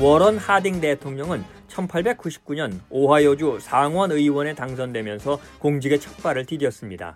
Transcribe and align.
워런 0.00 0.38
하딩 0.38 0.80
대통령은 0.80 1.42
1899년 1.68 2.78
오하이오주 2.88 3.58
상원 3.60 4.12
의원에 4.12 4.54
당선되면서 4.54 5.40
공직의 5.58 5.98
첫 5.98 6.16
발을 6.18 6.44
디뎠습니다. 6.44 7.14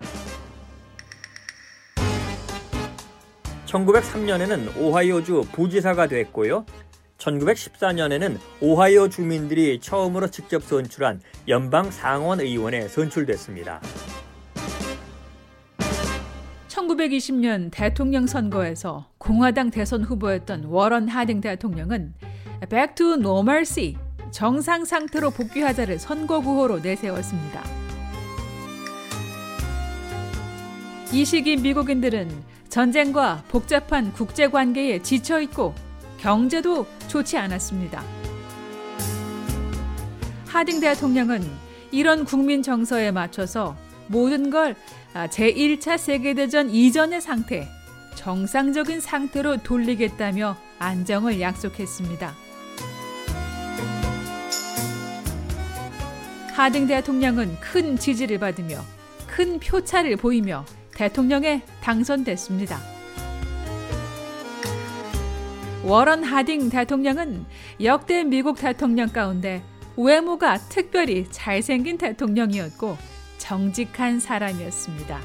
1903년에는 3.66 4.76
오하이오주 4.76 5.44
부지사가 5.52 6.08
됐고요. 6.08 6.66
1914년에는 7.18 8.38
오하이오 8.60 9.08
주민들이 9.10 9.78
처음으로 9.80 10.28
직접 10.28 10.64
선출한 10.64 11.20
연방 11.46 11.88
상원 11.92 12.40
의원에 12.40 12.88
선출됐습니다. 12.88 13.80
1920년 16.66 17.70
대통령 17.70 18.26
선거에서 18.26 19.06
공화당 19.18 19.70
대선 19.70 20.02
후보였던 20.02 20.64
워런 20.64 21.06
하딩 21.06 21.40
대통령은 21.40 22.14
Back 22.68 22.94
to 22.94 23.14
Normalcy 23.14 23.96
정상 24.30 24.84
상태로 24.84 25.30
복귀하자를 25.30 25.98
선거 25.98 26.40
구호로 26.40 26.78
내세웠습니다. 26.78 27.62
이 31.12 31.24
시기 31.24 31.56
미국인들은 31.56 32.30
전쟁과 32.68 33.44
복잡한 33.48 34.12
국제 34.12 34.48
관계에 34.48 35.02
지쳐 35.02 35.40
있고 35.42 35.74
경제도 36.18 36.86
좋지 37.08 37.36
않았습니다. 37.36 38.02
하딩 40.46 40.80
대통령은 40.80 41.42
이런 41.90 42.24
국민 42.24 42.62
정서에 42.62 43.10
맞춰서 43.10 43.76
모든 44.06 44.50
걸 44.50 44.74
제1차 45.14 45.98
세계대전 45.98 46.70
이전의 46.70 47.20
상태, 47.20 47.68
정상적인 48.14 49.00
상태로 49.00 49.58
돌리겠다며 49.58 50.56
안정을 50.78 51.40
약속했습니다. 51.40 52.41
하딩 56.52 56.86
대통령은 56.86 57.58
큰 57.60 57.96
지지를 57.96 58.38
받으며 58.38 58.84
큰 59.26 59.58
표차를 59.58 60.16
보이며 60.16 60.66
대통령에 60.94 61.62
당선됐습니다. 61.80 62.78
워런 65.82 66.22
하딩 66.22 66.68
대통령은 66.68 67.46
역대 67.82 68.22
미국 68.22 68.58
대통령 68.58 69.08
가운데 69.08 69.62
외모가 69.96 70.58
특별히 70.58 71.26
잘생긴 71.30 71.96
대통령이었고 71.96 72.98
정직한 73.38 74.20
사람이었습니다. 74.20 75.20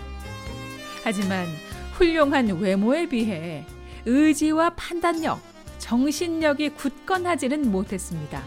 하지만 1.04 1.46
훌륭한 1.94 2.48
외모에 2.58 3.06
비해 3.08 3.66
의지와 4.06 4.70
판단력, 4.72 5.42
정신력이 5.80 6.70
굳건하지는 6.70 7.70
못했습니다. 7.70 8.42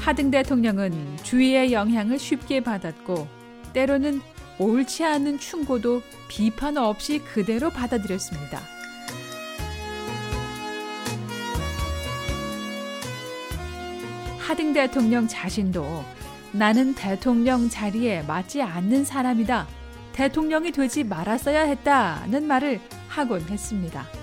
하등 0.00 0.30
대통령은 0.30 1.18
주위의 1.22 1.72
영향을 1.72 2.18
쉽게 2.18 2.60
받았고 2.62 3.28
때로는 3.72 4.20
옳지 4.58 5.04
않은 5.04 5.38
충고도 5.38 6.02
비판 6.28 6.76
없이 6.76 7.18
그대로 7.18 7.70
받아들였습니다. 7.70 8.60
하등 14.38 14.72
대통령 14.72 15.28
자신도 15.28 16.04
나는 16.52 16.94
대통령 16.94 17.68
자리에 17.68 18.22
맞지 18.22 18.62
않는 18.62 19.04
사람이다. 19.04 19.68
대통령이 20.12 20.72
되지 20.72 21.04
말았어야 21.04 21.62
했다는 21.62 22.46
말을 22.46 22.80
하곤 23.08 23.42
했습니다. 23.42 24.19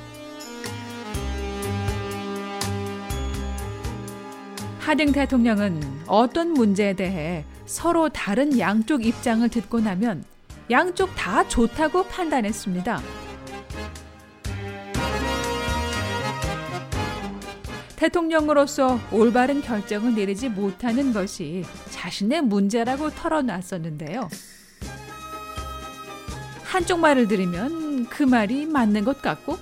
하딩 4.87 5.11
대통령은 5.11 5.81
어떤 6.07 6.53
문제에 6.53 6.93
대해 6.93 7.43
서로 7.65 8.07
다른 8.07 8.57
양쪽 8.57 9.05
입장을 9.05 9.49
듣고 9.49 9.81
나면 9.81 10.23
양쪽 10.71 11.13
다 11.13 11.45
좋다고 11.45 12.05
판단했습니다. 12.05 13.01
대통령으로서 17.97 18.97
올바른 19.11 19.61
결정을 19.61 20.15
내리지 20.15 20.47
못하는 20.47 21.11
것이 21.11 21.65
자신의 21.89 22.43
문제라고 22.43 23.09
털어놨었는데요. 23.09 24.29
한쪽 26.63 27.01
말을 27.01 27.27
들으면 27.27 28.05
그 28.05 28.23
말이 28.23 28.65
맞는 28.65 29.03
것 29.03 29.21
같고, 29.21 29.57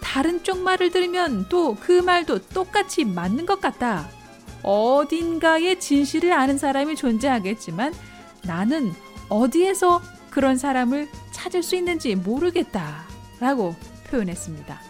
다른 0.00 0.42
쪽 0.42 0.58
말을 0.58 0.90
들으면 0.90 1.46
또 1.48 1.76
그 1.78 2.00
말도 2.00 2.40
똑같이 2.48 3.04
맞는 3.04 3.46
것 3.46 3.60
같다. 3.60 4.15
어딘가에 4.66 5.78
진실을 5.78 6.32
아는 6.32 6.58
사람이 6.58 6.96
존재하겠지만 6.96 7.94
나는 8.42 8.92
어디에서 9.28 10.02
그런 10.28 10.58
사람을 10.58 11.08
찾을 11.30 11.62
수 11.62 11.76
있는지 11.76 12.14
모르겠다. 12.16 13.04
라고 13.40 13.74
표현했습니다. 14.10 14.80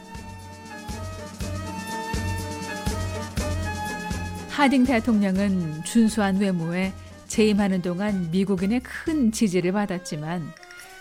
하딩 4.50 4.84
대통령은 4.84 5.84
준수한 5.84 6.38
외모에 6.38 6.92
재임하는 7.26 7.82
동안 7.82 8.30
미국인의 8.30 8.80
큰 8.80 9.30
지지를 9.30 9.72
받았지만 9.72 10.52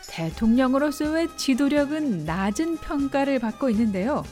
대통령으로서의 0.09 1.29
지도력은 1.37 2.25
낮은 2.25 2.77
평가를 2.77 3.39
받고 3.39 3.69
있는데요. 3.69 4.23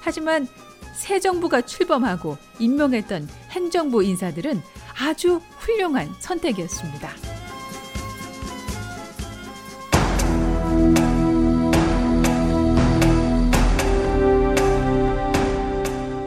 하지만 0.00 0.48
새 0.96 1.20
정부가 1.20 1.60
출범하고 1.60 2.38
임명했던 2.58 3.28
행정부 3.50 4.02
인사들은 4.02 4.60
아주 4.98 5.40
훌륭한 5.58 6.08
선택이었습니다. 6.18 7.10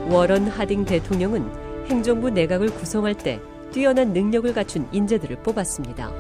워런 0.08 0.48
하딩 0.48 0.86
대통령은 0.86 1.88
행정부 1.88 2.30
내각을 2.30 2.70
구성할 2.70 3.16
때 3.16 3.42
뛰어난 3.72 4.14
능력을 4.14 4.54
갖춘 4.54 4.88
인재들을 4.92 5.38
뽑았습니다. 5.44 6.12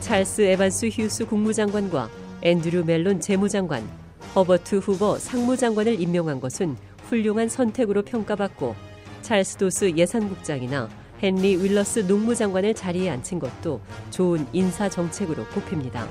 찰스 0.00 0.42
에반스 0.42 0.90
휴스 0.92 1.26
국무장관과 1.26 2.10
앤드류 2.42 2.84
멜론 2.84 3.20
재무장관, 3.20 4.03
허버트 4.34 4.78
후버 4.78 5.16
상무장관을 5.16 6.00
임명한 6.00 6.40
것은 6.40 6.76
훌륭한 7.04 7.48
선택으로 7.48 8.02
평가받고 8.02 8.74
찰스 9.22 9.58
도스 9.58 9.92
예산국장이나 9.96 10.88
헨리 11.22 11.56
월러스 11.56 12.00
농무장관을 12.00 12.74
자리에 12.74 13.10
앉힌 13.10 13.38
것도 13.38 13.80
좋은 14.10 14.44
인사 14.52 14.88
정책으로 14.88 15.44
꼽힙니다. 15.46 16.08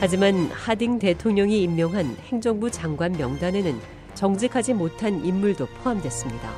하지만 0.00 0.48
하딩 0.48 0.98
대통령이 0.98 1.62
임명한 1.62 2.16
행정부 2.26 2.70
장관 2.72 3.12
명단에는 3.12 3.78
정직하지 4.14 4.74
못한 4.74 5.24
인물도 5.24 5.66
포함됐습니다. 5.66 6.50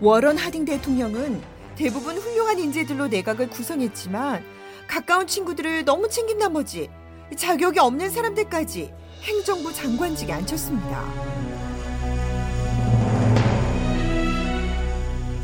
워런 0.00 0.36
하딩 0.36 0.64
대통령은 0.64 1.57
대부분 1.78 2.18
훌륭한 2.18 2.58
인재들로 2.58 3.06
내각을 3.06 3.48
구성했지만 3.50 4.44
가까운 4.88 5.28
친구들을 5.28 5.84
너무 5.84 6.08
챙긴 6.08 6.38
나머지 6.38 6.90
자격이 7.36 7.78
없는 7.78 8.10
사람들까지 8.10 8.92
행정부 9.22 9.72
장관직에 9.72 10.32
앉혔습니다. 10.32 11.04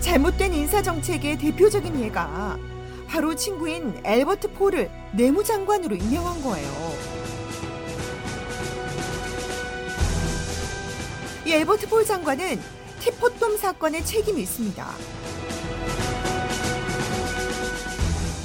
잘못된 0.01 0.55
인사정책의 0.55 1.39
대표적인 1.39 2.01
예가 2.01 2.59
바로 3.07 3.37
친구인 3.37 4.01
엘버트 4.03 4.55
폴을 4.55 4.91
내무장관으로 5.13 5.95
임명한 5.95 6.43
거예요. 6.43 6.95
이 11.47 11.53
엘버트 11.53 11.89
폴 11.89 12.05
장관은 12.05 12.61
티포돔 12.99 13.57
사건의 13.57 14.05
책임이 14.05 14.43
있습니다. 14.43 14.85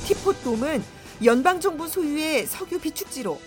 티포돔은 0.10 0.84
연방정부 1.24 1.88
소유의 1.88 2.48
석유 2.48 2.80
비축지로 2.80 3.40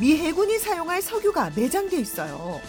미 0.00 0.16
해군이 0.16 0.58
사용할 0.58 1.00
석유가 1.00 1.52
매장돼 1.54 1.96
있어요. 1.96 2.60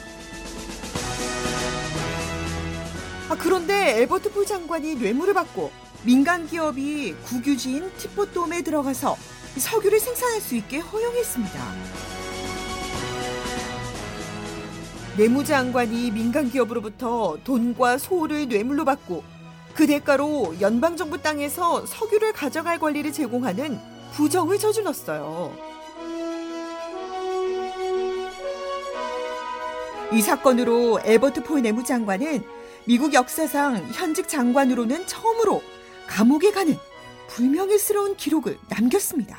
아, 3.28 3.36
그런데 3.40 4.02
엘버트 4.02 4.34
폴 4.34 4.46
장관이 4.46 4.96
뇌물을 4.96 5.34
받고 5.34 5.72
민간 6.04 6.46
기업이 6.46 7.16
국유지인 7.26 7.92
티포돔에 7.98 8.62
들어가서 8.62 9.18
석유를 9.58 10.00
생산할 10.00 10.42
수 10.42 10.56
있게 10.56 10.78
허용했습니다. 10.78 11.74
내무장관이 15.18 16.12
민간 16.12 16.52
기업으로부터 16.52 17.40
돈과 17.44 17.98
소를 17.98 18.48
뇌물로 18.48 18.86
받고 18.86 19.24
그 19.74 19.88
대가로 19.88 20.56
연방정부 20.60 21.22
땅에서 21.22 21.86
석유를 21.86 22.34
가져갈 22.34 22.80
권리를 22.80 23.12
제공하는 23.14 23.80
부정을 24.14 24.58
저질렀어요. 24.58 25.54
이 30.12 30.22
사건으로 30.22 31.00
에버트 31.04 31.44
폴 31.44 31.62
내무장관은 31.62 32.44
미국 32.86 33.14
역사상 33.14 33.90
현직 33.94 34.28
장관으로는 34.28 35.06
처음으로 35.06 35.62
감옥에 36.08 36.52
가는 36.52 36.76
불명예스러운 37.28 38.16
기록을 38.16 38.58
남겼습니다. 38.70 39.38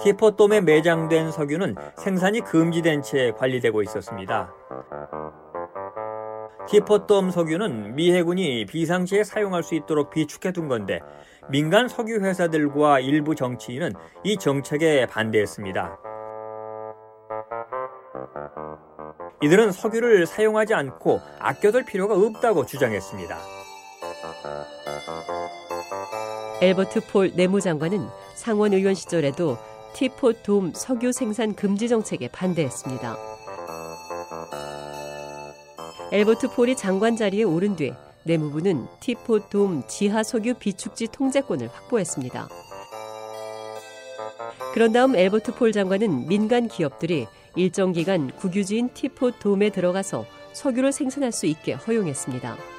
티포돔에 0.00 0.60
매장된 0.60 1.32
석유는 1.32 1.74
생산이 1.96 2.40
금지된 2.40 3.02
채 3.02 3.32
관리되고 3.36 3.82
있었습니다. 3.82 4.52
티포돔 6.68 7.30
석유는 7.30 7.96
미 7.96 8.12
해군이 8.12 8.66
비상시에 8.66 9.24
사용할 9.24 9.62
수 9.62 9.74
있도록 9.74 10.10
비축해 10.10 10.52
둔 10.52 10.68
건데 10.68 11.00
민간 11.48 11.88
석유 11.88 12.20
회사들과 12.20 13.00
일부 13.00 13.34
정치인은 13.34 13.92
이 14.22 14.36
정책에 14.36 15.06
반대했습니다. 15.06 15.98
이들은 19.40 19.72
석유를 19.72 20.26
사용하지 20.26 20.74
않고 20.74 21.20
아껴둘 21.38 21.84
필요가 21.84 22.14
없다고 22.14 22.66
주장했습니다. 22.66 23.36
엘버트 26.60 27.00
폴 27.12 27.32
내무장관은 27.34 28.08
상원 28.34 28.72
의원 28.72 28.94
시절에도 28.94 29.56
티포 29.98 30.32
돔 30.44 30.72
석유 30.72 31.10
생산 31.10 31.56
금지 31.56 31.88
정책에 31.88 32.28
반대했습니다. 32.28 33.16
엘버트 36.12 36.52
폴이 36.52 36.76
장관 36.76 37.16
자리에 37.16 37.42
오른 37.42 37.74
뒤 37.74 37.92
내무부는 38.22 38.86
티포 39.00 39.48
돔 39.48 39.82
지하 39.88 40.22
석유 40.22 40.54
비축지 40.54 41.08
통제권을 41.08 41.66
확보했습니다. 41.66 42.48
그런 44.72 44.92
다음 44.92 45.16
엘버트 45.16 45.56
폴 45.56 45.72
장관은 45.72 46.28
민간 46.28 46.68
기업들이 46.68 47.26
일정 47.56 47.90
기간 47.90 48.30
국유지인 48.36 48.90
티포 48.94 49.32
돔에 49.40 49.70
들어가서 49.70 50.26
석유를 50.52 50.92
생산할 50.92 51.32
수 51.32 51.46
있게 51.46 51.72
허용했습니다. 51.72 52.77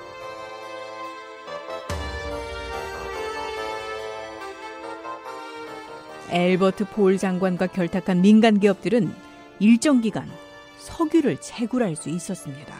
엘버트 6.32 6.86
폴 6.90 7.18
장관과 7.18 7.68
결탁한 7.68 8.22
민간 8.22 8.60
기업들은 8.60 9.14
일정 9.60 10.02
기간 10.02 10.30
석유를 10.78 11.38
채굴할 11.42 11.96
수 11.96 12.10
있었습니다. 12.10 12.76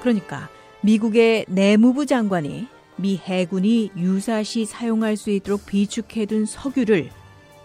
그러니까 0.00 0.48
미국의 0.80 1.46
내무부 1.48 2.06
장관이 2.06 2.68
미 2.96 3.16
해군이 3.16 3.92
유사시 3.96 4.64
사용할 4.64 5.16
수 5.16 5.30
있도록 5.30 5.66
비축해둔 5.66 6.46
석유를 6.46 7.10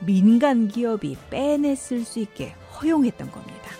민간 0.05 0.67
기업이 0.67 1.17
빼냈을 1.29 2.03
수 2.03 2.19
있게 2.19 2.55
허용했던 2.79 3.31
겁니다. 3.31 3.71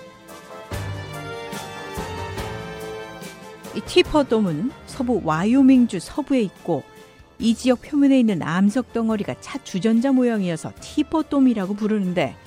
이 3.76 3.82
티퍼돔은 3.82 4.72
서부 4.86 5.22
와이오밍주 5.24 6.00
서부에 6.00 6.42
있고 6.42 6.84
이 7.44 7.56
지역 7.56 7.82
표면에 7.82 8.18
있는 8.22 8.42
암석 8.42 8.94
덩어리가 8.94 9.36
차 9.42 9.62
주전자 9.66 10.14
모양이어서 10.14 10.72
티퍼돔이라고 10.80 11.74
부르는데 11.74 12.38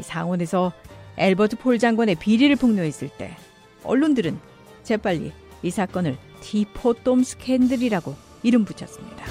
상원에서 0.00 0.72
엘버트 1.18 1.56
폴 1.56 1.78
장관의 1.78 2.14
비리를 2.14 2.56
폭로했을 2.56 3.10
때 3.10 3.36
언론들은 3.84 4.38
재빨리 4.84 5.32
이 5.62 5.70
사건을 5.70 6.16
티포돔 6.40 7.24
스캔들이라고 7.24 8.14
이름 8.42 8.64
붙였습니다. 8.64 9.22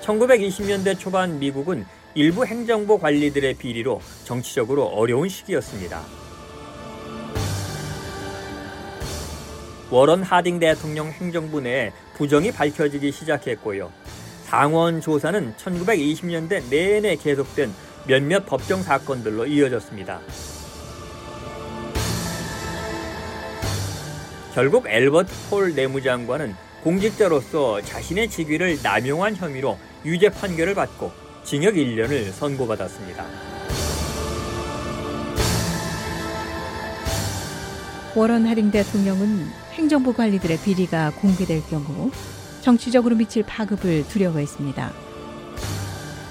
(1920년대) 0.00 0.98
초반 0.98 1.38
미국은 1.38 1.84
일부 2.14 2.46
행정부 2.46 2.98
관리들의 2.98 3.58
비리로 3.58 4.00
정치적으로 4.24 4.86
어려운 4.86 5.28
시기였습니다. 5.28 6.29
워런 9.90 10.22
하딩 10.22 10.60
대통령 10.60 11.08
행정부 11.10 11.60
내에 11.60 11.92
부정이 12.14 12.52
밝혀지기 12.52 13.10
시작했고요. 13.10 13.92
상원 14.44 15.00
조사는 15.00 15.54
1920년대 15.56 16.68
내내 16.70 17.16
계속된 17.16 17.72
몇몇 18.06 18.46
법정 18.46 18.82
사건들로 18.82 19.46
이어졌습니다. 19.46 20.20
결국 24.54 24.86
엘버트 24.88 25.32
폴 25.48 25.74
내무장관은 25.74 26.54
공직자로서 26.82 27.82
자신의 27.82 28.30
직위를 28.30 28.78
남용한 28.82 29.36
혐의로 29.36 29.76
유죄 30.04 30.28
판결을 30.28 30.74
받고 30.74 31.12
징역 31.44 31.74
1년을 31.74 32.32
선고받았습니다. 32.32 33.26
워런 38.16 38.44
하딩 38.44 38.72
대통령은 38.72 39.46
행정부 39.80 40.12
관리들의 40.12 40.58
비리가 40.58 41.10
공개될 41.22 41.62
경우 41.70 42.10
정치적으로 42.60 43.16
미칠 43.16 43.42
파급을 43.42 44.06
두려워했습니다. 44.08 44.92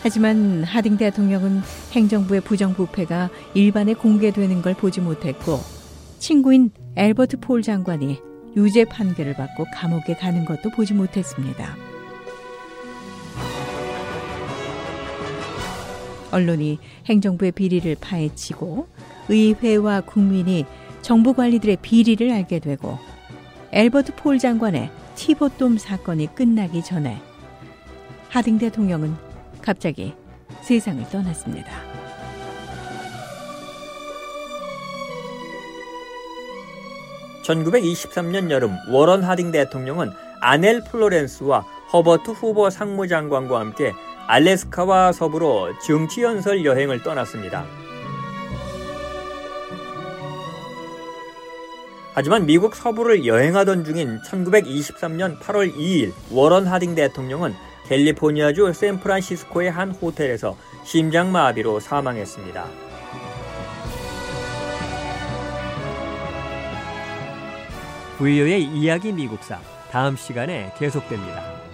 하지만 0.04 0.64
하딩 0.64 0.98
대통령은 0.98 1.64
행정부의 1.92 2.42
부정부패가 2.42 3.32
일반에 3.56 3.96
공개되는 3.96 4.62
걸 4.62 4.76
보지 4.76 5.02
못했고 5.02 5.60
친구인 6.20 6.70
엘버트 6.96 7.40
폴 7.40 7.64
장관이 7.64 8.20
유죄 8.56 8.86
판결을 8.86 9.34
받고 9.34 9.66
감옥에 9.74 10.14
가는 10.14 10.46
것도 10.46 10.70
보지 10.70 10.94
못했습니다. 10.94 11.76
언론이 16.30 16.78
행정부의 17.08 17.54
비리를 17.54 17.96
파헤치고 18.00 18.88
의회와 19.28 20.02
국민이 20.02 20.68
정부 21.02 21.34
관리들의 21.34 21.80
비리를 21.82 22.30
알게 22.30 22.60
되고 22.60 23.00
엘버트 23.72 24.16
폴 24.16 24.40
장관의 24.40 24.90
티보돔 25.16 25.78
사건이 25.78 26.34
끝나기 26.34 26.84
전에 26.84 27.22
하딩 28.30 28.58
대통령은 28.58 29.16
갑자기 29.62 30.16
세상을 30.62 31.04
떠났습니다. 31.10 31.72
(1923년) 37.44 38.52
여름 38.52 38.76
워런 38.92 39.24
하딩 39.24 39.52
대통령은 39.52 40.12
아넬 40.42 40.84
플로렌스와 40.84 41.66
허버트 41.92 42.32
후보 42.32 42.70
상무장관과 42.70 43.60
함께 43.60 43.92
알래스카와 44.28 45.12
서부로 45.12 45.78
정치연설 45.80 46.64
여행을 46.66 47.02
떠났습니다. 47.02 47.66
하지만 52.20 52.46
미국 52.46 52.76
서부를 52.76 53.26
여행하던 53.26 53.86
중인 53.86 54.20
1923년 54.24 55.40
8월 55.40 55.74
2일 55.74 56.12
워런 56.32 56.68
하딩 56.68 56.94
대통령은 56.94 57.56
캘리포니아주 57.88 58.74
샌프란시스코의 58.74 59.72
한 59.72 59.92
호텔에서 59.92 60.58
심장마비로 60.84 61.80
사망했습니다. 61.80 62.66
부이의 68.18 68.64
이야기 68.66 69.14
미국사 69.14 69.62
다음 69.90 70.18
시간에 70.18 70.74
계속됩니다. 70.78 71.69